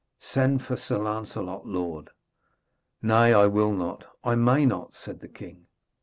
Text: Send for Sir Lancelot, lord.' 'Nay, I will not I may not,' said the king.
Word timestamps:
Send 0.19 0.63
for 0.63 0.77
Sir 0.77 0.97
Lancelot, 0.97 1.67
lord.' 1.67 2.09
'Nay, 3.03 3.35
I 3.35 3.45
will 3.45 3.71
not 3.71 4.03
I 4.23 4.33
may 4.33 4.65
not,' 4.65 4.95
said 4.95 5.19
the 5.19 5.27
king. 5.27 5.67